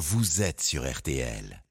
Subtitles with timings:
[0.00, 1.62] vous êtes sur RTL.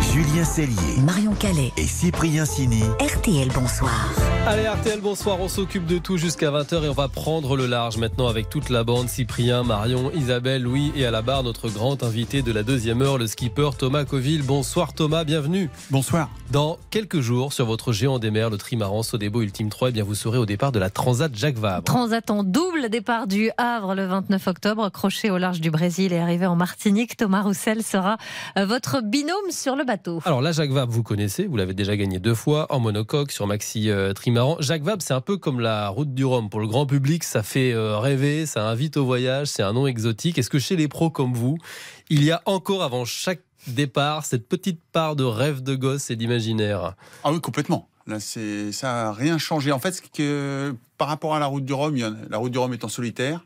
[0.00, 1.72] Julien Cellier Marion Calais.
[1.76, 2.82] et Cyprien Sini.
[2.98, 4.31] RTL, bonsoir.
[4.44, 7.96] Allez RTL, bonsoir, on s'occupe de tout jusqu'à 20h et on va prendre le large
[7.96, 12.02] maintenant avec toute la bande, Cyprien, Marion, Isabelle, Louis et à la barre notre grand
[12.02, 14.42] invité de la deuxième heure, le skipper Thomas Coville.
[14.42, 15.70] Bonsoir Thomas, bienvenue.
[15.92, 16.28] Bonsoir.
[16.50, 20.02] Dans quelques jours, sur votre géant des mers, le trimaran Sodebo Ultime 3, eh bien
[20.02, 21.84] vous serez au départ de la Transat Jacques Vabre.
[21.84, 26.18] Transat en double départ du Havre le 29 octobre, crochet au large du Brésil et
[26.18, 27.16] arrivé en Martinique.
[27.16, 28.16] Thomas Roussel sera
[28.58, 30.20] euh, votre binôme sur le bateau.
[30.24, 33.46] Alors la Jacques Vabre, vous connaissez, vous l'avez déjà gagné deux fois en monocoque sur
[33.46, 34.31] Maxi euh, Trimaran.
[34.60, 36.48] Jacques Vabre, c'est un peu comme la route du Rhum.
[36.48, 39.86] Pour le grand public, ça fait euh, rêver, ça invite au voyage, c'est un nom
[39.86, 40.38] exotique.
[40.38, 41.58] Est-ce que chez les pros comme vous,
[42.08, 46.16] il y a encore avant chaque départ cette petite part de rêve de gosse et
[46.16, 46.94] d'imaginaire?
[47.24, 47.88] Ah oui, complètement.
[48.06, 49.70] Là, c'est ça n'a rien changé.
[49.70, 52.38] En fait, que par rapport à la route du Rhum, il y en a- la
[52.38, 53.44] route du Rhum est en solitaire,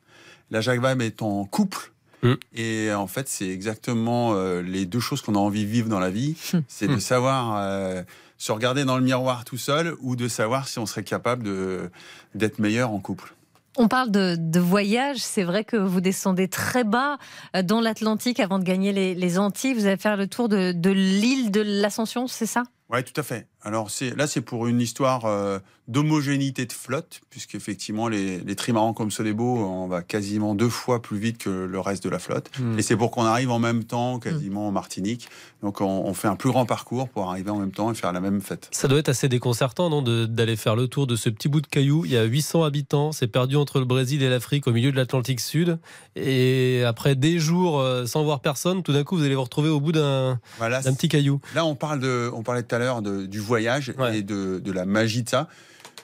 [0.50, 1.92] la Jacques Vabre est en couple.
[2.23, 2.32] Mm.
[2.54, 6.00] Et en fait, c'est exactement euh, les deux choses qu'on a envie de vivre dans
[6.00, 6.34] la vie.
[6.66, 8.02] C'est de savoir euh,
[8.38, 11.48] se regarder dans le miroir tout seul ou de savoir si on serait capable
[12.34, 13.34] d'être meilleur en couple.
[13.78, 17.18] On parle de, voyage, c'est vrai que vous descendez très bas
[17.54, 19.74] euh, dans l'Atlantique avant de gagner les, les Antilles.
[19.74, 22.62] Vous allez faire le tour de l'île de l'Ascension, c'est ça?
[22.90, 23.48] Ouais, tout à fait.
[23.62, 29.10] Alors là, c'est pour une histoire euh, d'homogénéité de flotte, puisqu'effectivement les, les trimarans comme
[29.10, 32.48] Sodebo, on va quasiment deux fois plus vite que le reste de la flotte.
[32.60, 32.78] Hmm.
[32.78, 35.28] Et c'est pour qu'on arrive en même temps, quasiment en Martinique.
[35.62, 38.12] Donc on, on fait un plus grand parcours pour arriver en même temps et faire
[38.12, 38.68] la même fête.
[38.70, 41.60] Ça doit être assez déconcertant, non, de- d'aller faire le tour de ce petit bout
[41.60, 42.04] de caillou.
[42.04, 44.96] Il y a 800 habitants, c'est perdu entre le Brésil et l'Afrique, au milieu de
[44.96, 45.80] l'Atlantique Sud.
[46.15, 49.71] Et après des jours euh, sans voir personne, tout d'un coup, vous allez vous retrouver
[49.71, 50.80] au bout d'un Voilà.
[50.82, 51.40] petit caillou.
[51.56, 54.19] Là, on parle de, on parlait tout à l'heure du voyage Ouais.
[54.19, 55.49] et de, de la magie de ça.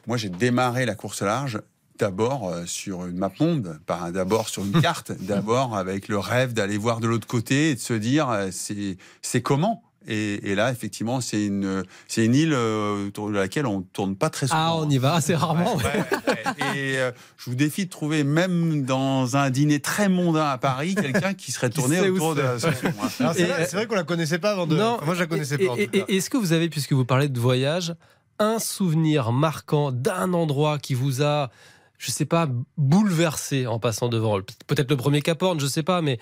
[0.06, 1.60] Moi, j'ai démarré la course large
[1.98, 3.78] d'abord euh, sur une map monde,
[4.12, 7.80] d'abord sur une carte, d'abord avec le rêve d'aller voir de l'autre côté et de
[7.80, 9.82] se dire euh, c'est comment?
[10.08, 14.16] Et, et là, effectivement, c'est une c'est une île euh, autour de laquelle on tourne
[14.16, 14.58] pas très souvent.
[14.60, 15.76] Ah, on y va assez rarement.
[15.76, 16.76] Ouais, ouais.
[16.76, 20.94] Et euh, je vous défie de trouver, même dans un dîner très mondain à Paris,
[21.00, 22.46] quelqu'un qui serait tourné autour de c'est.
[22.46, 22.88] la station.
[23.02, 23.08] hein.
[23.20, 24.76] Alors, c'est vrai, qu'on la connaissait pas avant de.
[24.76, 26.04] Non, Enfin, moi, je la connaissais Et- pas.
[26.08, 27.94] Est-ce que vous avez, puisque vous parlez de voyage,
[28.38, 31.50] un souvenir marquant d'un endroit qui vous a,
[31.98, 36.02] je sais pas, bouleversé en passant devant Peut-être le premier Cap Horn, je sais pas,
[36.02, 36.18] mais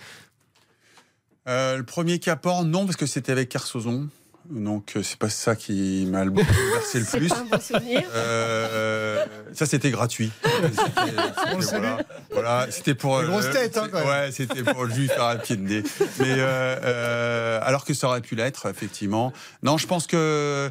[1.51, 4.09] Euh, le premier Capor, non, parce que c'était avec Carsozon.
[4.49, 7.31] Donc, euh, c'est pas ça qui m'a le bouleversé le plus.
[7.33, 8.03] un bon souvenir.
[8.15, 10.31] Euh, ça, c'était gratuit.
[10.45, 11.99] C'était- voilà,
[12.33, 13.21] voilà, c'était pour.
[13.21, 14.09] Une grosse tête, hein, c'est- quand même.
[14.09, 15.83] Ouais, c'était pour lui faire un pied de nez.
[16.19, 19.33] Mais euh, euh, alors que ça aurait pu l'être, effectivement.
[19.63, 20.71] Non, je pense que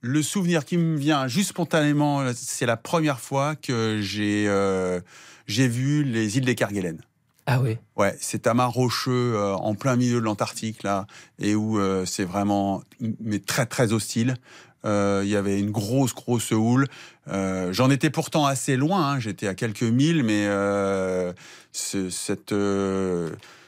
[0.00, 5.00] le souvenir qui me vient juste spontanément, c'est la première fois que j'ai euh,
[5.46, 7.00] j'ai vu les îles des Kerguelen.
[7.50, 7.78] Ah oui.
[7.96, 11.06] Ouais, c'est amas rocheux euh, en plein milieu de l'Antarctique là,
[11.38, 12.82] et où euh, c'est vraiment
[13.20, 14.36] mais très très hostile.
[14.84, 16.86] Euh, Il y avait une grosse grosse houle.
[17.28, 19.12] Euh, J'en étais pourtant assez loin.
[19.12, 21.32] hein, J'étais à quelques milles, mais euh,
[21.72, 22.52] ce- cette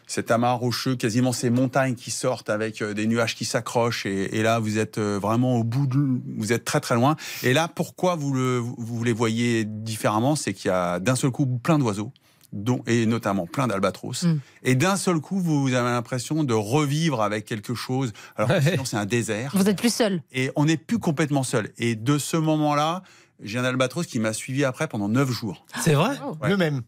[0.06, 4.42] cet amas rocheux, quasiment ces montagnes qui sortent avec des nuages qui s'accrochent, et, et
[4.42, 6.04] là vous êtes vraiment au bout de,
[6.36, 7.16] vous êtes très très loin.
[7.44, 11.30] Et là, pourquoi vous le vous les voyez différemment, c'est qu'il y a d'un seul
[11.30, 12.12] coup plein d'oiseaux
[12.52, 14.24] dont, et notamment plein d'albatros.
[14.24, 14.38] Mm.
[14.62, 18.84] Et d'un seul coup, vous avez l'impression de revivre avec quelque chose, alors que sinon
[18.84, 19.52] c'est un désert.
[19.54, 20.22] Vous êtes plus seul.
[20.32, 21.70] Et on n'est plus complètement seul.
[21.78, 23.02] Et de ce moment-là,
[23.42, 25.64] j'ai un albatros qui m'a suivi après pendant neuf jours.
[25.80, 26.50] C'est vrai Ouais.
[26.50, 26.82] Le même.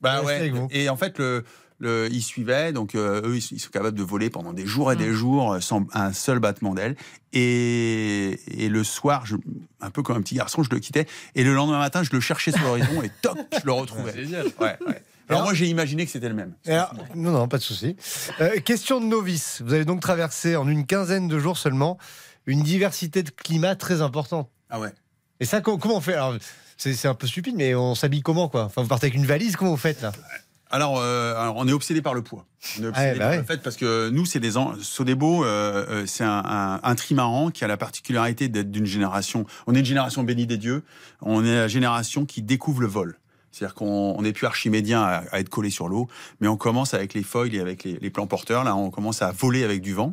[0.00, 0.52] Bah ouais.
[0.70, 1.44] Et en fait, le,
[1.84, 4.90] le, ils suivaient, donc euh, eux, ils, ils sont capables de voler pendant des jours
[4.92, 6.96] et des jours euh, sans un seul battement d'aile.
[7.32, 9.36] Et, et le soir, je,
[9.80, 11.06] un peu comme un petit garçon, je le quittais.
[11.34, 14.12] Et le lendemain matin, je le cherchais sur l'horizon et toc, je le retrouvais.
[14.14, 14.46] Génial.
[14.60, 15.02] Ouais, ouais.
[15.28, 16.54] Alors moi, j'ai imaginé que c'était le même.
[16.66, 17.96] Alors- non, non, pas de souci.
[18.40, 19.62] Euh, question de novice.
[19.64, 21.98] Vous avez donc traversé en une quinzaine de jours seulement
[22.46, 24.50] une diversité de climats très importante.
[24.68, 24.92] Ah ouais.
[25.40, 26.14] Et ça, co- comment on fait?
[26.14, 26.34] Alors,
[26.76, 28.64] c'est c'est un peu stupide, mais on s'habille comment, quoi?
[28.64, 30.12] Enfin, vous partez avec une valise, comment vous faites, là?
[30.74, 32.46] Alors, euh, alors, on est obsédé par le poids.
[32.80, 33.36] On est obsédé Ouais, bah par ouais.
[33.38, 36.94] le fait parce que nous, c'est des an- Sodebo, euh, euh, c'est un, un, un
[36.96, 39.46] trimaran qui a la particularité d'être d'une génération.
[39.68, 40.82] On est une génération bénie des dieux.
[41.22, 43.18] On est la génération qui découvre le vol.
[43.52, 46.08] C'est-à-dire qu'on n'est plus archimédien à, à être collé sur l'eau,
[46.40, 48.64] mais on commence avec les foils et avec les, les plans porteurs.
[48.64, 50.12] Là, on commence à voler avec du vent.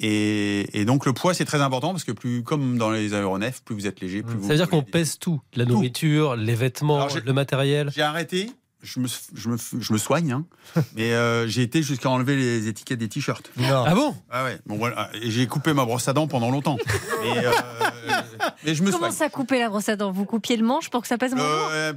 [0.00, 3.62] Et, et donc le poids c'est très important parce que plus comme dans les aéronefs,
[3.62, 4.42] plus vous êtes léger, plus vous.
[4.42, 7.90] Ça veut dire qu'on pèse tout la nourriture, les vêtements, le matériel.
[7.94, 8.50] J'ai arrêté.
[8.84, 10.44] Je me, je me, je me soigne, hein.
[10.94, 13.50] mais euh, j'ai été jusqu'à enlever les étiquettes des t-shirts.
[13.60, 14.14] Ah bon?
[14.30, 15.10] Ah ouais, bon voilà.
[15.20, 16.76] Et j'ai coupé ma brosse à dents pendant longtemps.
[17.22, 17.50] Mais, euh,
[18.64, 19.12] mais je me Comment soigne.
[19.12, 20.12] ça couper la brosse à dents?
[20.12, 21.92] Vous coupiez le manche pour que ça pèse moins lourd Euh,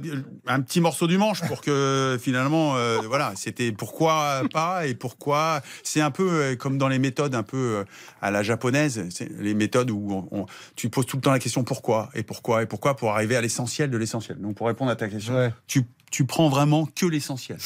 [0.46, 5.60] un petit morceau du manche pour que finalement, euh, voilà, c'était pourquoi pas et pourquoi.
[5.82, 7.84] C'est un peu euh, comme dans les méthodes un peu
[8.22, 10.46] à la japonaise, c'est les méthodes où on, on-
[10.76, 13.40] tu poses tout le temps la question pourquoi et pourquoi et pourquoi pour arriver à
[13.40, 14.38] l'essentiel de l'essentiel.
[14.40, 15.52] Donc pour répondre à ta question, Ouais.
[15.66, 17.58] tu, tu prends vraiment que l'essentiel.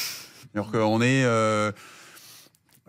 [0.55, 1.23] Alors qu'on est.
[1.25, 1.71] euh,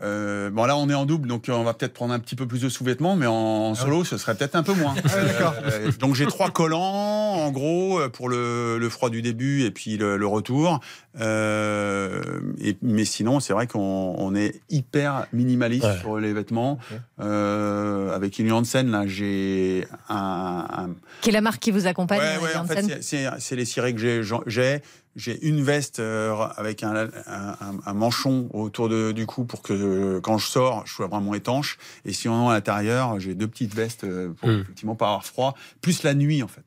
[0.03, 2.49] euh, bon là on est en double donc on va peut-être prendre un petit peu
[2.49, 4.93] plus de sous-vêtements mais en, en solo ce serait peut-être un peu moins.
[5.05, 5.55] d'accord.
[5.63, 9.71] Euh, donc j'ai trois collants en gros euh, pour le, le froid du début et
[9.71, 10.81] puis le, le retour.
[11.21, 12.21] Euh,
[12.61, 15.99] et, mais sinon c'est vrai qu'on on est hyper minimaliste Ouais.
[16.01, 16.79] sur les vêtements.
[17.21, 20.91] Euh, avec une Hansen là j'ai un, un,
[21.21, 22.99] Qui est la marque qui vous accompagne Ouais, euh, ouais, en fait, Janssen?
[23.39, 24.01] c'est- les cirés que
[24.47, 24.83] j'ai-
[25.17, 25.45] j'ai.
[25.47, 30.19] Une veste euh, avec un, un- un- un manchon autour de- du cou pour que
[30.23, 31.79] quand je sors, je sois vraiment étanche.
[32.05, 34.61] Et sinon, à l'intérieur, j'ai deux petites vestes euh, pour Hmm.
[34.61, 35.55] effectivement pas avoir froid.
[35.81, 36.65] Plus la nuit, en fait.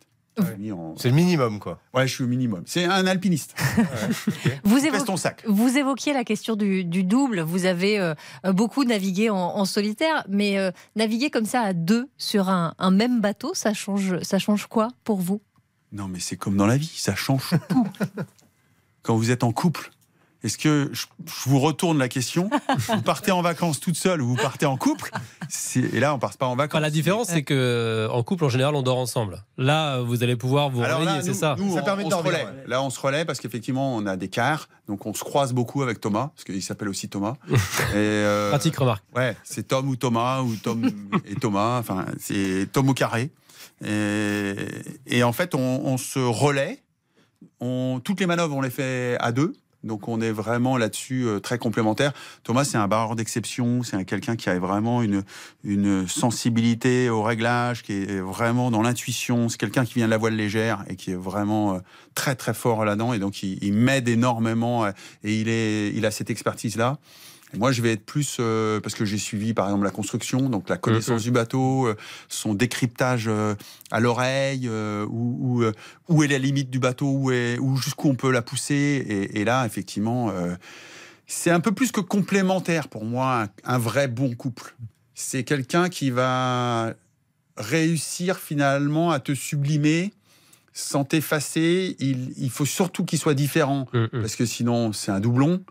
[0.98, 1.80] C'est le minimum, quoi.
[1.96, 2.62] Ouais, je suis au minimum.
[2.68, 3.56] C'est un alpiniste.
[4.64, 5.44] Vous, ton sac.
[5.48, 7.40] vous évoquiez la question du, du double.
[7.42, 8.14] Vous avez euh,
[8.54, 12.92] beaucoup navigué en, en solitaire, mais euh, naviguer comme ça à deux sur un, un
[12.92, 15.42] même bateau, ça change, ça change quoi pour vous?
[15.92, 17.88] Non, mais c'est comme dans la vie, ça change tout.
[19.04, 19.92] Quand vous êtes en couple,
[20.44, 24.28] est-ce que je, je vous retourne la question Vous partez en vacances toute seule ou
[24.28, 25.12] vous partez en couple
[25.76, 26.76] Et là, on part pas en vacances.
[26.76, 29.44] Enfin, la différence, c'est que euh, en couple, en général, on dort ensemble.
[29.58, 32.46] Là, vous allez pouvoir vous réveiller, c'est ça nous, Ça on, permet de se relaie.
[32.46, 32.64] ouais.
[32.68, 35.82] Là, on se relaie parce qu'effectivement, on a des quarts, donc on se croise beaucoup
[35.82, 37.34] avec Thomas, parce qu'il s'appelle aussi Thomas.
[37.50, 39.04] et, euh, Pratique remarque.
[39.16, 40.90] Ouais, c'est Tom ou Thomas ou Tom
[41.26, 41.80] et Thomas.
[41.80, 43.32] Enfin, c'est Tom au carré.
[43.84, 44.56] Et,
[45.08, 46.84] et en fait, on, on se relaie.
[47.60, 49.54] Toutes les manœuvres, on les fait à deux.
[49.84, 52.14] Donc on est vraiment là-dessus euh, très complémentaires.
[52.44, 55.24] Thomas, c'est un barreur d'exception, c'est un- quelqu'un qui a vraiment une,
[56.08, 59.50] sensibilité au réglage, qui est vraiment dans l'intuition.
[59.50, 61.80] C'est quelqu'un qui vient de la voile légère et qui est vraiment euh,
[62.16, 63.14] très très fort là-dedans.
[63.14, 64.92] Et donc il, m'aide énormément euh,
[65.24, 66.98] et il a cette expertise-là.
[67.54, 70.68] Moi, je vais être plus euh, parce que j'ai suivi, par exemple, la construction, donc
[70.68, 71.24] la connaissance Mhm.
[71.24, 71.96] du bateau, euh,
[72.28, 73.56] son décryptage euh,
[73.90, 75.64] à l'oreille, où, où,
[76.10, 78.76] où est la limite du bateau, où, où jusqu'où on peut la pousser.
[78.76, 80.32] Et, et là, effectivement,
[81.26, 84.76] c'est un peu plus que complémentaire pour moi, un, un vrai bon couple.
[85.16, 86.94] C'est quelqu'un qui va
[87.56, 90.14] réussir finalement à te sublimer
[90.74, 91.96] sans t'effacer.
[92.00, 94.10] Il, il faut surtout qu'il soit différent hum.
[94.12, 95.64] parce que sinon c'est un doublon.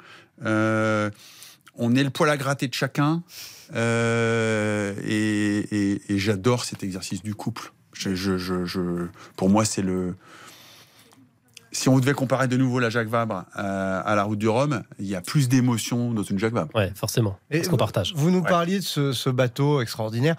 [1.78, 3.22] On est le poil à gratter de chacun.
[3.74, 7.72] Euh, et et- et j'adore cet exercice du couple.
[7.92, 9.06] Je, je- je- je-
[9.36, 10.14] pour moi, c'est le.
[11.72, 14.82] Si on devait comparer de nouveau la Jacques Vabre euh, à la route du Rhum,
[14.98, 16.70] il y a plus d'émotions dans une Jacques Vabre.
[16.74, 17.38] Ouais, forcément.
[17.50, 18.14] Et Parce qu'on partage.
[18.16, 18.48] Vous nous Ouais.
[18.48, 20.36] parliez de ce, ce bateau extraordinaire.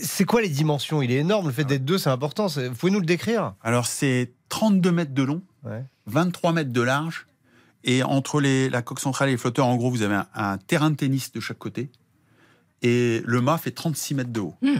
[0.00, 1.02] C'est quoi les dimensions?
[1.02, 1.46] Il est énorme.
[1.48, 2.46] Le fait d'être deux, c'est important.
[2.46, 3.54] Vous pouvez nous le décrire?
[3.64, 5.82] Alors, c'est 32 mètres de long, Ouais.
[6.06, 7.26] 23 mètres de large.
[7.86, 10.58] Et entre les, la coque centrale et les flotteurs, en gros, vous avez un, un
[10.58, 11.88] terrain de tennis de chaque côté.
[12.82, 14.54] Et le mât fait 36 mètres de haut.
[14.60, 14.74] Mmh.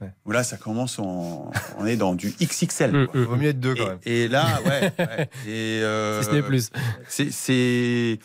[0.00, 0.10] Ouais.
[0.26, 3.08] Là, ça commence, en- on est dans du XXL.
[3.10, 3.20] Quoi.
[3.20, 3.26] hum.
[3.26, 3.98] Vaut mieux être deux quand même.
[4.04, 4.92] Et, et là, ouais.
[4.98, 5.30] ouais.
[5.46, 6.70] Et, euh, Si ce n'est plus.
[7.08, 8.18] c'est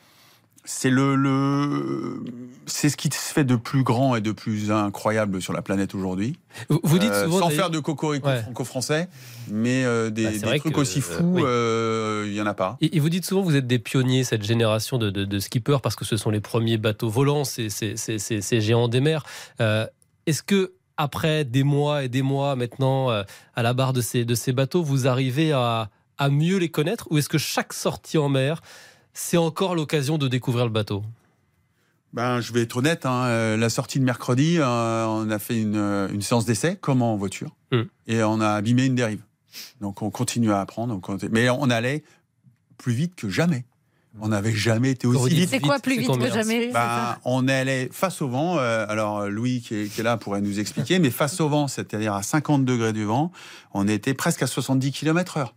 [0.71, 2.23] c'est le, le
[2.67, 5.95] c'est ce qui se fait de plus grand et de plus incroyable sur la planète
[5.95, 6.37] aujourd'hui.
[6.69, 8.43] Vous, dites Euh, sans faire de cocorico Ouais.
[8.43, 9.09] franco-français,
[9.49, 11.41] mais euh, des, Bah, des trucs que, aussi fous, oui.
[11.43, 12.77] euh, il y en a pas.
[12.81, 15.39] Et et vous dites souvent que vous êtes des pionniers, cette génération de, de- de
[15.39, 18.87] skippers, parce que ce sont les premiers bateaux volants, ces, ces- ces- ces- ces géants
[18.89, 19.23] des mers.
[19.61, 19.87] Euh,
[20.27, 24.35] Est-ce que après des mois et des mois maintenant à la barre de ces, de
[24.35, 28.29] ces bateaux, vous arrivez à, à mieux les connaître Ou est-ce que chaque sortie en
[28.29, 28.61] mer,
[29.21, 31.03] c'est encore l'occasion de découvrir le bateau
[32.13, 35.59] Ben, je vais être honnête, hein, euh, la sortie de mercredi, euh, on a fait
[35.61, 37.81] une, euh, une séance d'essai, comme en voiture, Mm.
[38.07, 39.21] et on a abîmé une dérive.
[39.81, 42.03] Donc on continue à apprendre, on continue- mais on allait
[42.77, 43.65] plus vite que jamais.
[44.21, 45.49] On n'avait jamais été aussi vite.
[45.49, 48.57] C'est quoi plus vite que jamais Ben, on allait face au vent.
[48.57, 51.67] euh, alors Louis qui est, qui est là pourrait nous expliquer, mais face au vent,
[51.67, 53.31] c'est-à-dire à 50 degrés du vent,
[53.73, 55.49] on était presque à 70 km/h.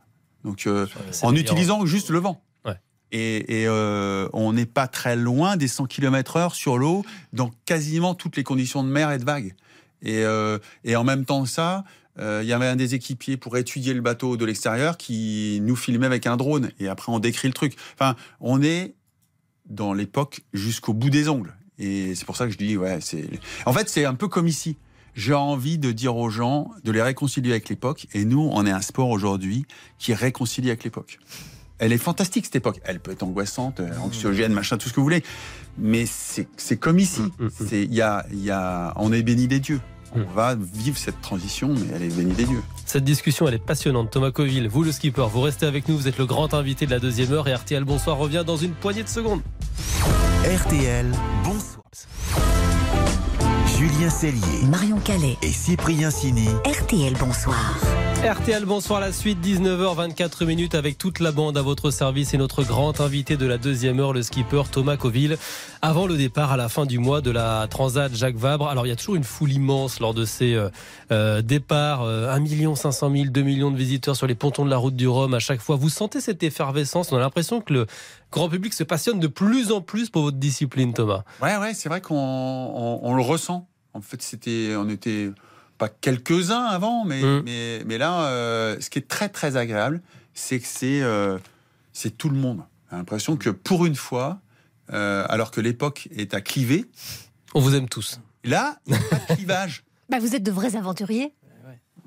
[0.45, 0.87] Donc euh,
[1.23, 2.43] en utilisant juste le vent.
[3.13, 8.37] Et, euh, on n'est pas très loin des 100 km/h sur l'eau dans quasiment toutes
[8.37, 9.55] les conditions de mer et de vagues.
[10.01, 10.59] Et, euh,
[10.95, 11.85] en même temps que ça,
[12.19, 15.77] euh, il y avait un des équipiers pour étudier le bateau de l'extérieur qui nous
[15.77, 16.71] filmait avec un drone.
[16.79, 17.77] Et après, on décrit le truc.
[17.95, 18.95] Enfin, on est
[19.67, 21.55] dans l'époque jusqu'au bout des ongles.
[21.79, 23.29] Et c'est pour ça que je dis, ouais, c'est.
[23.67, 24.77] En fait, c'est un peu comme ici.
[25.15, 28.07] J'ai envie de dire aux gens de les réconcilier avec l'époque.
[28.15, 29.67] Et nous, on est un sport aujourd'hui
[29.99, 31.19] qui réconcilie avec l'époque.
[31.83, 32.81] Elle est fantastique cette époque.
[32.85, 35.25] Elle peut être angoissante, euh, anxiogène, machin, tout ce que vous voulez.
[35.79, 37.23] Mais c'est c'est comme ici.
[37.23, 37.51] Mm, mm, mm.
[37.69, 39.81] C'est il y a il y a on est béni des dieux.
[40.15, 42.63] On va vivre cette transition, mais elle est bénie des dieux.
[42.85, 44.11] Cette discussion, elle est passionnante.
[44.11, 45.97] Thomas Coville, vous le skipper, vous restez avec nous.
[45.97, 48.73] Vous êtes le grand invité de la deuxième heure et RTL Bonsoir revient dans une
[48.73, 49.41] poignée de secondes.
[50.45, 51.07] RTL,
[51.43, 51.83] bonsoir.
[53.79, 55.39] Julien Cellier Marion Calais.
[55.41, 56.49] et Cyprien Sini.
[56.67, 57.75] RTL, bonsoir.
[58.25, 62.63] RTL, bonsoir la suite, 19h24 minutes avec toute la bande à votre service et notre
[62.63, 65.37] grand invité de la deuxième heure, le skipper Thomas Coville.
[65.83, 68.91] Avant le départ à la fin du mois de la Transat Jacques Vabre, alors il
[68.91, 70.69] y a toujours une foule immense lors de ces euh,
[71.11, 74.77] euh, départs, euh, 1 500 000, 2 millions de visiteurs sur les pontons de la
[74.77, 75.75] route du Rhum à chaque fois.
[75.75, 77.11] Vous sentez cette effervescence?
[77.11, 77.87] On a l'impression que le
[78.31, 81.25] grand public se passionne de plus en plus pour votre discipline, Thomas.
[81.43, 83.67] Ouais, ouais, c'est vrai qu'on on, on le ressent.
[83.95, 85.33] En fait, c'était, on était
[85.83, 87.43] pas quelques-uns avant, mais, Mm.
[87.45, 90.01] mais, mais là, euh, ce qui est très très agréable,
[90.33, 91.39] c'est que c'est, euh,
[91.93, 92.61] c'est tout le monde.
[92.91, 94.39] J'ai l'impression que pour une fois,
[94.93, 96.85] euh, alors que l'époque est à cliver,
[97.55, 98.21] On vous aime tous.
[98.45, 99.83] là, il n'y a pas de clivage.
[100.09, 101.33] Bah, vous êtes de vrais aventuriers.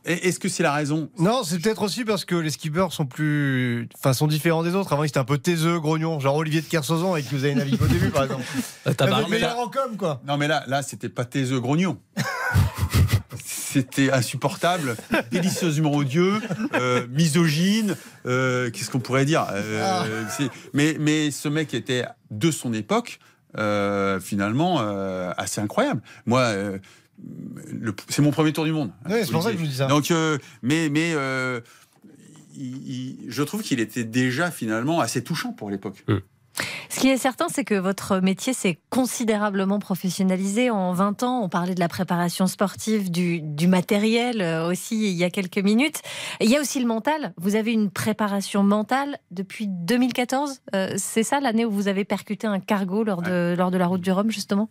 [0.06, 1.10] Est-ce que c'est la raison?
[1.18, 4.94] Non, c'est peut-être aussi parce que les skippers sont plus, enfin, sont différents des autres.
[4.94, 7.56] Avant, ils étaient un peu taiseux, grognons, genre Olivier de Kersauzon avec qui vous avez
[7.56, 8.44] navigué au début, par exemple.
[8.84, 10.22] T'as Ah, votre meilleur en com, quoi.
[10.28, 11.98] Non, mais là, là, c'était pas tes œufs grognons.
[13.44, 14.96] C'était insupportable,
[15.32, 16.40] délicieusement odieux,
[16.74, 17.96] euh, misogyne.
[18.26, 23.20] euh, Qu'est-ce qu'on pourrait dire Euh, c'est- mais, mais ce mec était de son époque,
[23.58, 26.02] euh, finalement, euh, assez incroyable.
[26.26, 26.78] Moi, euh,
[28.10, 28.92] c'est mon premier tour du monde.
[29.08, 29.88] Ouais, c'est pour ça que je vous dis ça.
[29.88, 31.62] Donc, euh, mais, mais euh,
[32.56, 36.04] il- il- je trouve qu'il était déjà finalement assez touchant pour l'époque.
[36.90, 40.70] Ce qui est certain, c'est que votre métier s'est considérablement professionnalisé.
[40.70, 45.16] En 20 ans, on parlait de la préparation sportive, du, du matériel euh, aussi il
[45.18, 46.02] y a quelques minutes.
[46.40, 47.34] Il y a aussi le mental.
[47.38, 50.62] Vous avez une préparation mentale depuis 2014.
[50.76, 53.88] Euh, c'est ça l'année où vous avez percuté un cargo lors de, lors de la
[53.88, 54.70] route du Rhum, justement?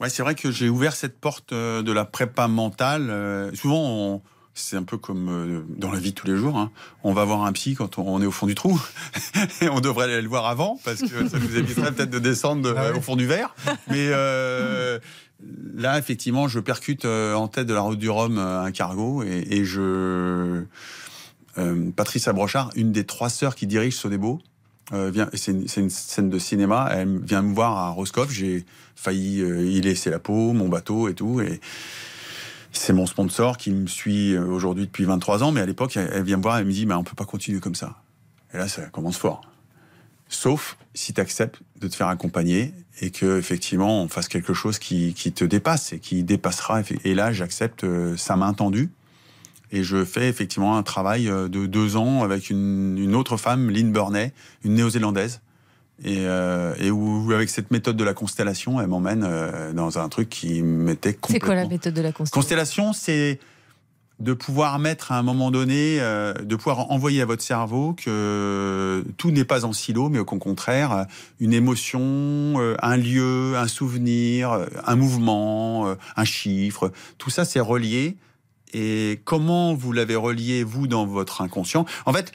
[0.00, 3.08] Ouais, c'est vrai que j'ai ouvert cette porte euh, de la prépa mentale.
[3.10, 4.22] Euh, souvent, on-
[4.54, 6.56] c'est un peu comme euh, dans la vie de tous les jours.
[6.58, 6.70] hein.
[7.02, 8.80] On va voir un psy quand on est au fond du trou.
[9.60, 12.62] Et on devrait aller le voir avant parce que ça nous éviterait peut-être de descendre
[12.62, 12.98] de- Ah oui.
[12.98, 13.54] au fond du verre.
[13.88, 14.98] Mais euh,
[15.74, 19.22] là, effectivement, je percute euh, en tête de la route du Rhum euh, un cargo
[19.24, 20.62] et, et je.
[21.58, 24.40] euh, Patrice Abrochard, une des trois sœurs qui dirige Sodebo,
[24.92, 28.64] euh, c'est une, une scène de cinéma, elle vient me voir à Roscoff, j'ai
[28.96, 31.60] failli euh, y laisser la peau, mon bateau et tout, et
[32.78, 36.22] c'est mon sponsor qui me suit euh, aujourd'hui depuis 23 ans, mais à l'époque, elle,
[36.22, 37.96] vient me voir, elle me dit, mais on peut pas continuer comme ça.
[38.52, 39.42] Et là, ça commence fort.
[40.28, 44.78] Sauf si tu acceptes de te faire accompagner et que effectivement on fasse quelque chose
[44.78, 46.82] qui, qui te dépasse et qui dépassera.
[47.04, 48.90] Et là, j'accepte euh, sa main tendue
[49.70, 53.70] et je fais effectivement un travail euh, de deux ans avec une, une autre femme,
[53.70, 55.40] Lynn Burney, une néo-zélandaise.
[56.02, 60.08] Et, euh, et où, avec cette méthode de la constellation, elle m'emmène euh, dans un
[60.08, 61.46] truc qui m'était C'est complètement...
[61.46, 62.40] quoi la méthode de la constellation?
[62.40, 63.38] Constellation, c'est
[64.18, 69.04] de pouvoir mettre à un moment donné, euh, de pouvoir envoyer à votre cerveau que
[69.18, 71.06] tout n'est pas en silo, mais au contraire,
[71.38, 78.16] une émotion, un lieu, un souvenir, un mouvement, un chiffre, tout ça c'est relié.
[78.72, 81.84] Et comment vous l'avez relié, vous, dans votre inconscient?
[82.06, 82.32] En fait,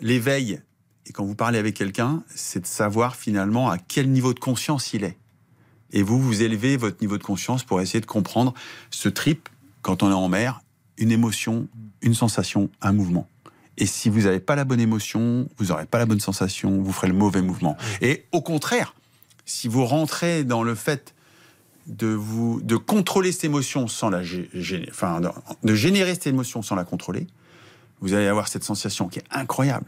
[0.00, 0.60] l'éveil,
[1.06, 4.92] et quand vous parlez avec quelqu'un, c'est de savoir finalement à quel niveau de conscience
[4.92, 5.16] il est.
[5.92, 8.54] Et vous, vous élevez votre niveau de conscience pour essayer de comprendre
[8.90, 9.48] ce trip,
[9.82, 10.60] quand on est en mer,
[10.98, 11.66] une émotion,
[12.02, 13.28] une sensation, un mouvement.
[13.76, 16.92] Et si vous n'avez pas la bonne émotion, vous n'aurez pas la bonne sensation, vous
[16.92, 17.76] ferez le mauvais mouvement.
[18.02, 18.94] Et au contraire,
[19.46, 21.14] si vous rentrez dans le fait
[21.86, 25.20] de vous de contrôler cette émotion sans la gé- gé- enfin
[25.64, 27.26] de générer cette émotion sans la contrôler,
[28.00, 29.86] vous allez avoir cette sensation qui est incroyable.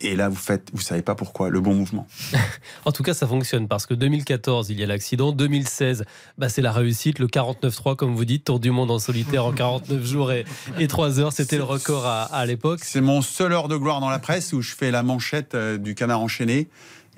[0.00, 2.06] Et là, vous faites, vous savez pas pourquoi, le bon mouvement.
[2.84, 5.32] En tout cas, ça fonctionne parce que 2014, il y a l'accident.
[5.32, 6.04] 2016,
[6.38, 7.18] bah, c'est la réussite.
[7.18, 10.44] Le 49-3, comme vous dites, tour du monde en solitaire en 49 jours et,
[10.78, 11.32] et 3 heures.
[11.32, 12.80] C'était le record à, à l'époque.
[12.82, 15.78] C'est mon seul heure de gloire dans la presse où je fais la manchette euh,
[15.78, 16.68] du canard enchaîné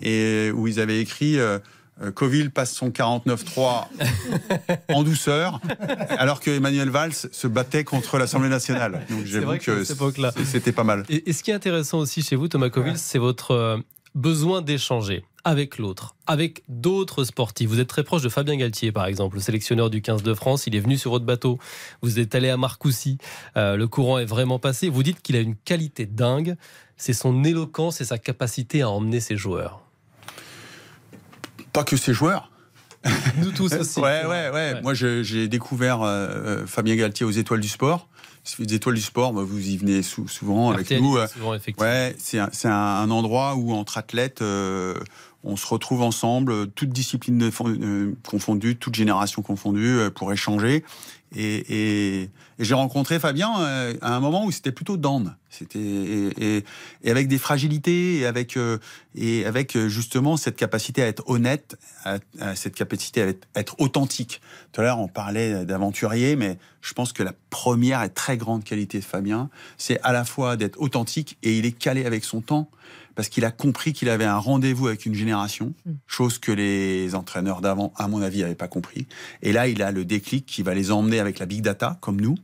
[0.03, 1.59] et où ils avaient écrit euh, euh,
[2.15, 3.87] Coville passe son 49-3
[4.89, 5.61] en douceur,
[6.11, 9.05] alors que Emmanuel Valls se battait contre l'Assemblée nationale.
[9.11, 9.85] Donc j'avoue que
[10.45, 11.05] c'était pas mal.
[11.09, 13.79] Et, et ce qui est intéressant aussi chez vous, Thomas Coville, c'est votre euh,
[14.15, 17.69] besoin d'échanger avec l'autre, avec d'autres sportifs.
[17.69, 20.67] Vous êtes très proche de Fabien Galtier, par exemple, le sélectionneur du 15 de France.
[20.67, 21.59] Il est venu sur votre bateau.
[22.03, 23.19] Vous êtes allé à Marcoussis.
[23.57, 24.89] Euh, le courant est vraiment passé.
[24.89, 26.57] Vous dites qu'il a une qualité dingue.
[26.97, 29.83] C'est son éloquence et sa capacité à emmener ses joueurs.
[31.81, 32.51] Pas que ses joueurs.
[33.39, 34.01] Nous tous aussi.
[34.01, 34.83] Ouais, ouais, ouais, Ouais.
[34.83, 38.07] Moi, j'ai découvert euh, euh, Fabien Galtier aux Étoiles du Sport.
[38.59, 41.17] Les Étoiles du Sport, bah, vous y venez sou- souvent avec nous.
[41.17, 41.91] euh, souvent, effectivement.
[41.91, 44.95] Ouais, c'est un, endroit où entre athlètes, euh,
[45.43, 47.51] on se retrouve ensemble, toutes disciplines
[48.29, 50.85] confondues, toutes générations confondues, pour échanger.
[51.37, 55.35] Et, et- et j'ai rencontré Fabien euh, à un moment où c'était plutôt down.
[55.49, 56.65] C'était et,
[57.05, 58.79] et- avec des fragilités et avec euh,
[59.15, 63.49] et avec euh, justement cette capacité à être honnête, à, à cette capacité à être,
[63.55, 64.41] être authentique.
[64.73, 68.65] Tout à l'heure, on parlait d'aventurier, mais je pense que la première et très grande
[68.65, 72.41] qualité de Fabien, c'est à la fois d'être authentique et il est calé avec son
[72.41, 72.69] temps
[73.15, 75.73] parce qu'il a compris qu'il avait un rendez-vous avec une génération,
[76.07, 79.07] chose que les entraîneurs d'avant, à mon avis, n'avaient pas compris.
[79.43, 82.21] Et là, il a le déclic qui va les emmener avec la big data, comme
[82.21, 82.37] nous.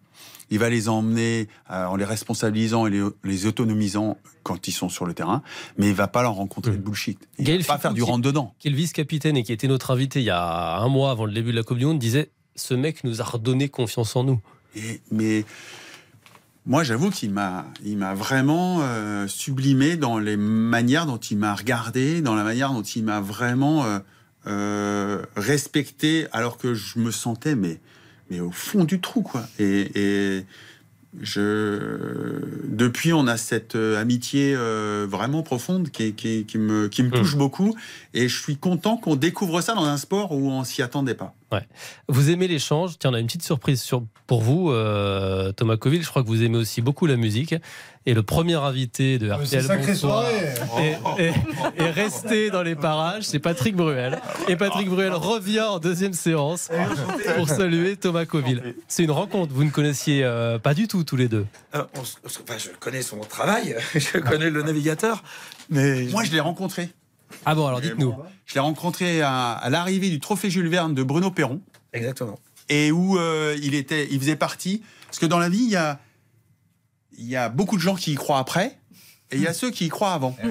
[0.50, 4.88] Il va les emmener euh, en les responsabilisant et les, les autonomisant quand ils sont
[4.88, 5.42] sur le terrain,
[5.76, 7.18] mais il va pas leur rencontrer de bullshit.
[7.38, 8.54] Il Gaël va pas faire du qui- rentre-dedans.
[8.60, 11.24] qui est le vice-capitaine et qui était notre invité il y a un mois avant
[11.26, 14.22] le début de la Coupe du Monde, disait Ce mec nous a redonné confiance en
[14.22, 14.40] nous.
[14.76, 15.44] Et- mais
[16.66, 21.54] moi, j'avoue qu'il m'a, il m'a vraiment euh, sublimé dans les manières dont il m'a
[21.54, 23.98] regardé, dans la manière dont il m'a vraiment euh,
[24.48, 27.78] euh, respecté, alors que je me sentais mais,
[28.30, 29.46] mais au fond du trou, quoi.
[29.60, 30.44] Et, et
[31.20, 37.36] je, depuis, on a cette amitié vraiment profonde qui, qui, qui me, qui me touche
[37.36, 37.76] beaucoup,
[38.12, 41.32] et je suis content qu'on découvre ça dans un sport où on s'y attendait pas.
[42.08, 46.02] Vous aimez l'échange Tiens, on a une petite surprise sur, pour vous, euh, Thomas Coville.
[46.02, 47.54] Je crois que vous aimez aussi beaucoup la musique.
[48.08, 50.24] Et le premier invité de RTL C'est sacrée Bonsoir
[50.68, 50.96] soirée.
[51.18, 53.24] est, est- est resté dans les parages.
[53.24, 54.20] C'est Patrick Bruel.
[54.48, 56.68] Et Patrick Bruel revient en deuxième séance
[57.36, 58.74] pour saluer Thomas Coville.
[58.86, 59.52] C'est une rencontre.
[59.52, 61.46] Vous ne connaissiez euh, pas du tout tous les deux.
[61.74, 65.24] Euh, on enfin, je connais son travail, je connais le navigateur,
[65.70, 66.88] mais Moi, je l'ai rencontré.
[67.44, 68.14] Ah bon, alors dites-nous.
[68.44, 71.60] Je l'ai rencontré à, à l'arrivée du Trophée Jules Verne de Bruno Perron,
[71.92, 72.38] exactement.
[72.68, 74.82] et où euh, il était, il faisait partie.
[75.06, 75.98] Parce que dans la vie, il y a,
[77.18, 78.78] il y a beaucoup de gens qui y croient après,
[79.30, 80.36] et il y a ceux qui y croient avant.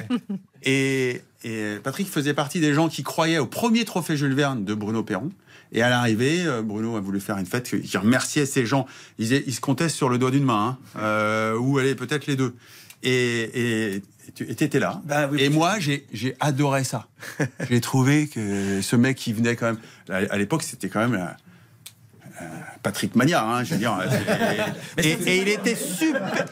[0.67, 4.74] Et, et Patrick faisait partie des gens qui croyaient au premier Trophée Jules Verne de
[4.74, 5.29] Bruno Perron.
[5.72, 8.88] Et à l'arrivée, euh, Bruno a voulu faire une fête qui remerciait ces gens.
[9.20, 12.36] Ils, ils se comptaient sur le doigt d'une main, hein, euh, ou allez, peut-être les
[12.36, 12.55] deux.
[13.03, 15.01] Et, et, et tu étais là.
[15.05, 17.08] Ben oui, et moi, j'ai adoré ça.
[17.70, 19.79] j'ai trouvé que ce mec qui venait quand même.
[20.10, 21.15] À l'époque, c'était quand même.
[22.41, 22.46] euh,
[22.84, 23.97] Patrick Mania, hein, je veux dire.
[24.97, 26.45] Et, et il était super.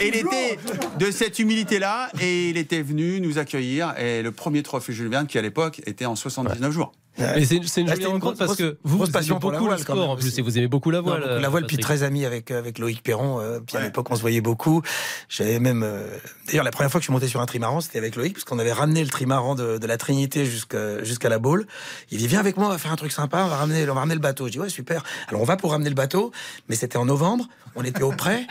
[0.00, 0.58] il était
[0.98, 3.94] de cette humilité-là, et il était venu nous accueillir.
[3.98, 6.92] Et le premier trophée Jules Verne, qui à l'époque était en 79 jours.
[7.18, 10.16] Mais c'est une Ah, jolie rencontre parce que vous, vous aimez beaucoup le sport en
[10.16, 11.38] plus et vous aimez beaucoup la voile.
[11.40, 11.98] La voile, puis Patrick.
[11.98, 13.40] très ami avec, avec Loïc Perron.
[13.40, 14.82] euh, puis à l'époque, on se voyait beaucoup.
[15.28, 15.82] J'avais même.
[15.82, 16.06] euh,
[16.46, 18.44] D'ailleurs, la première fois que je suis monté sur un trimaran, c'était avec Loïc, parce
[18.44, 21.66] qu'on avait ramené le trimaran de, de la Trinité jusqu'à jusqu'à la Baule.
[22.10, 23.94] Il dit Viens avec moi, on va faire un truc sympa, on va ramener, on
[23.94, 24.46] va ramener le bateau.
[24.46, 25.02] Je dis Ouais, super.
[25.28, 26.32] Alors, on va pour ramener le bateau,
[26.68, 28.46] mais c'était en novembre, on était au près,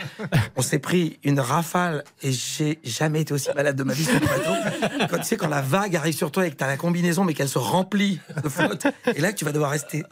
[0.56, 4.14] on s'est pris une rafale, et j'ai jamais été aussi malade de ma vie sur
[4.14, 5.06] le bateau.
[5.10, 7.24] Quand tu sais, quand la vague arrive sur toi et que tu as la combinaison,
[7.24, 8.48] mais qu'elle se remplit de
[9.14, 10.04] et là, tu vas devoir rester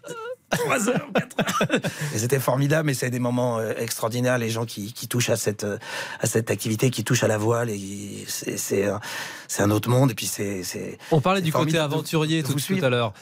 [0.50, 1.40] 3 heures, 4
[1.72, 1.80] heures.
[2.14, 5.36] Et c'était formidable, mais c'est des moments euh, extraordinaires, les gens qui, qui touchent à
[5.36, 5.78] cette, euh,
[6.20, 8.86] à cette activité, qui touchent à la voile, et c'est,
[9.58, 10.62] un, autre monde, et puis c'est.
[11.10, 13.14] On parlait du côté formidable de- aventurier de tout, tout à l'heure.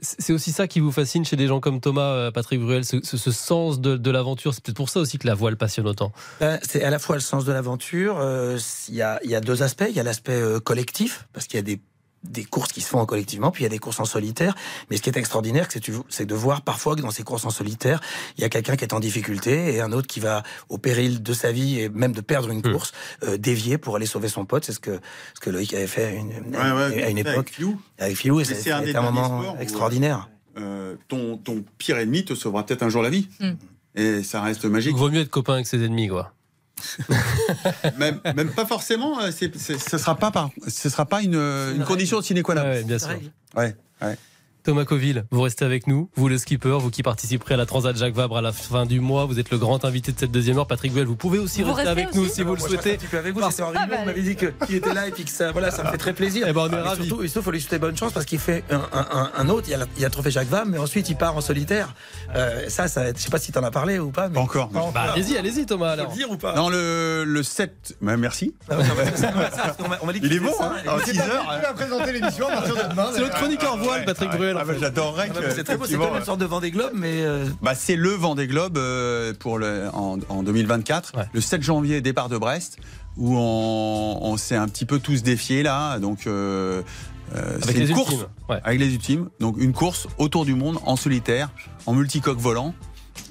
[0.00, 2.98] C'est aussi ça qui vous fascine chez des gens comme Thomas, euh, Patrick Bruel, ce,
[3.02, 4.54] ce- ce sens de, de l'aventure.
[4.54, 6.12] C'est peut-être pour ça aussi que la voile passionne autant.
[6.40, 8.18] Ben, c'est à la fois le sens de l'aventure.
[8.20, 9.86] euh, Il y, a, il y a deux aspects.
[9.88, 11.80] Il y a l'aspect collectif, parce qu'il y a des,
[12.22, 14.54] des courses qui se font collectivement, puis il y a des courses en solitaire.
[14.90, 15.68] Mais ce qui est extraordinaire,
[16.08, 18.00] c'est de voir parfois que dans ces courses en solitaire,
[18.36, 21.22] il y a quelqu'un qui est en difficulté et un autre qui va, au péril
[21.22, 22.72] de sa vie et même de perdre une Hmm.
[22.72, 24.64] course, euh, dévier pour aller sauver son pote.
[24.66, 25.00] C'est ce que,
[25.34, 27.80] ce que Loïc avait fait à une, Ouais, ouais, à une avec époque Filou.
[27.98, 28.40] avec Filou.
[28.40, 30.28] Et c'est un moment extraordinaire.
[30.58, 33.28] Euh, ton, ton pire ennemi te sauvera peut-être un jour la vie.
[33.40, 33.50] Mm.
[33.94, 34.94] Et ça reste Il magique.
[34.96, 36.32] vaut mieux être copain avec ses ennemis, quoi.
[37.98, 39.20] même, même pas forcément.
[39.20, 42.54] euh, ce sera pas par, ce sera pas une, C'est une une condition sine qua
[42.54, 42.62] non.
[42.62, 43.10] Ouais, bien sûr.
[43.56, 43.74] ouais.
[44.62, 47.96] Thomas Coville, vous restez avec nous, vous le skipper, vous qui participerez à la Transat
[47.96, 50.58] Jacques Vabre à la fin du mois, vous êtes le grand invité de cette deuxième
[50.58, 50.66] heure.
[50.66, 52.98] Patrick Bruel, vous pouvez aussi Vous rester avec nous si vous le je souhaitez.
[53.10, 55.30] peu avec vous, c'était en réunion, on m'avait dit qu'il était là et puis que
[55.30, 56.46] ça, voilà, ça me fait très plaisir.
[56.48, 57.06] Eh ben, on est Ah, ravis.
[57.06, 59.66] Surtout, il faut lui souhaiter bonne chance parce qu'il fait un, un- un- un autre.
[59.68, 61.36] Il y, a la- il y a le trophée Jacques Vabre, mais ensuite il part
[61.36, 61.94] en solitaire.
[62.36, 64.28] Euh, ça, je sais pas si tu en as parlé ou pas.
[64.28, 64.68] Mais encore.
[64.68, 66.08] Bah, allez-y, allez-y Thomas alors.
[66.10, 66.52] le dire ou pas?
[66.52, 67.96] Dans le, le 7.
[68.02, 68.54] bah, merci.
[68.68, 68.82] Ah non,
[69.16, 69.32] ça,
[70.02, 71.54] on on dit Il est tu bon, hein et- En C'est 6 Patrick heures.
[71.56, 73.06] qui va présenter l'émission à partir de demain.
[73.14, 74.49] C'est notre chroniqueur voile, Patrick Bruel.
[74.58, 77.22] Ah, bah, J'adorerais Ah, C'est très beau, c'est comme une sorte de Vendée Globe, mais
[77.22, 81.24] euh, Bah, c'est le Vendée Globe euh, pour le, en, en 2024, Ouais.
[81.32, 82.78] le 7 janvier, départ de Brest,
[83.16, 85.98] où on, on s'est un petit peu tous défiés là.
[85.98, 86.82] Donc, euh,
[87.34, 88.14] euh, Avec c'est les une course.
[88.48, 88.58] Ouais.
[88.64, 89.28] avec les ultimes.
[89.38, 91.50] Donc une course autour du monde en solitaire,
[91.86, 92.74] en multicoque volant.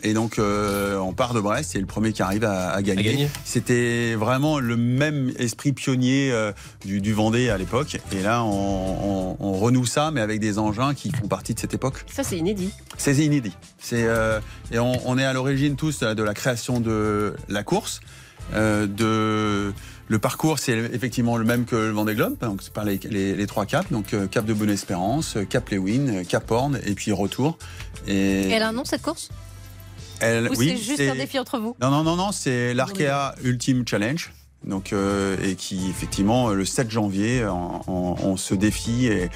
[0.04, 3.28] Et donc euh, on part de Brest et le premier qui arrive à, à gagner.
[3.46, 6.52] C'était vraiment le même esprit pionnier euh,
[6.86, 8.00] du, du Vendée à l'époque.
[8.12, 11.60] Et là on, on- on renoue ça, mais avec des engins qui font partie de
[11.60, 12.06] cette époque.
[12.12, 12.72] Ça, c'est inédit.
[12.98, 13.54] C'est inédit.
[13.80, 14.40] C'est euh,
[14.72, 18.00] et on, on est à l'origine tous de la création de la course.
[18.56, 19.74] Euh, de
[20.08, 22.36] le parcours, c'est effectivement le même que le Vendée Globe.
[22.42, 23.92] Donc c'est par les, les, les trois caps.
[23.92, 27.58] Donc Cap de Bonne-Espérance, euh, Cap Lewin, Cap Horn et puis retour.
[28.08, 29.30] Et Et elle a un nom cette course?
[30.21, 33.36] Elle- Ou oui, c'est juste un défi entre vous Non non non non, c'est l'Arkea
[33.43, 34.32] Ultimate Challenge.
[34.65, 39.29] Donc euh, et qui effectivement le 7 janvier on, on- on se défie et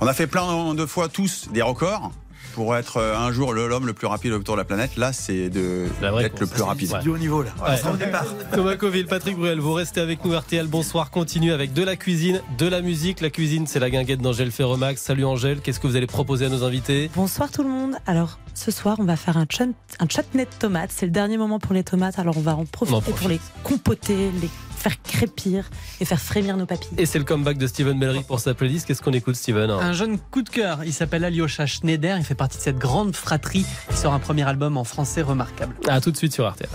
[0.00, 2.12] on a fait plein de fois tous des records
[2.58, 4.96] pour être euh, un jour le- l'homme le plus rapide autour de la planète.
[4.96, 5.86] Là, c'est de
[6.18, 6.90] d'être le plus rapide.
[6.90, 7.00] Ouais.
[7.02, 7.50] Du haut niveau là.
[7.62, 7.76] Ouais.
[7.80, 8.24] C'est au départ.
[8.52, 10.36] Thomas Coville, Patrick Bruel, vous restez avec nous.
[10.36, 11.12] RTL, bonsoir.
[11.12, 13.20] Continue avec de la cuisine, de la musique.
[13.20, 15.00] La cuisine, c'est la guinguette d'Angèle Ferremax.
[15.00, 17.12] Salut Angèle, qu'est-ce que vous allez proposer à nos invités?
[17.14, 17.94] Bonsoir tout le monde.
[18.06, 20.90] Alors ce soir, on va faire un, chut- un chutney de tomates.
[20.92, 23.20] C'est le dernier moment pour les tomates, alors on va en profiter On en profite.
[23.20, 25.68] pour les compoter, les faire crépir
[26.00, 26.88] et faire frémir nos papilles.
[26.96, 28.86] Et c'est le comeback de Steven Bellery pour sa playlist.
[28.86, 32.34] Qu'est-ce qu'on écoute, Steven Un jeune coup de cœur, il s'appelle Alyosha Schneider, il fait
[32.34, 35.74] partie de cette grande fratrie qui sort un premier album en français remarquable.
[35.88, 36.68] À tout de suite sur RTL.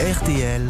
[0.00, 0.66] RTL,